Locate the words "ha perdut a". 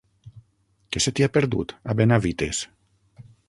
1.27-1.97